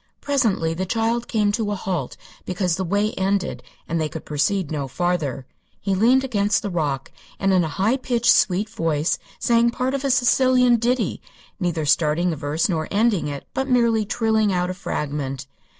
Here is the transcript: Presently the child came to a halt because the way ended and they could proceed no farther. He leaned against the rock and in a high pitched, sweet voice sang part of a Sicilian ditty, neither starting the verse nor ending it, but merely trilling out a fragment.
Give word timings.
Presently 0.19 0.73
the 0.73 0.87
child 0.87 1.27
came 1.27 1.51
to 1.51 1.69
a 1.69 1.75
halt 1.75 2.17
because 2.43 2.75
the 2.75 2.83
way 2.83 3.11
ended 3.19 3.61
and 3.87 4.01
they 4.01 4.09
could 4.09 4.25
proceed 4.25 4.71
no 4.71 4.87
farther. 4.87 5.45
He 5.79 5.93
leaned 5.93 6.23
against 6.23 6.63
the 6.63 6.71
rock 6.71 7.11
and 7.37 7.53
in 7.53 7.63
a 7.63 7.67
high 7.67 7.97
pitched, 7.97 8.31
sweet 8.33 8.67
voice 8.67 9.19
sang 9.37 9.69
part 9.69 9.93
of 9.93 10.03
a 10.03 10.09
Sicilian 10.09 10.77
ditty, 10.77 11.21
neither 11.59 11.85
starting 11.85 12.31
the 12.31 12.35
verse 12.35 12.67
nor 12.67 12.87
ending 12.89 13.27
it, 13.27 13.45
but 13.53 13.69
merely 13.69 14.03
trilling 14.03 14.51
out 14.51 14.71
a 14.71 14.73
fragment. 14.73 15.45